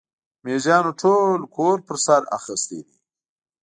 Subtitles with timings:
[0.43, 2.97] مېږيانو ټول کور پر سر اخيستی دی.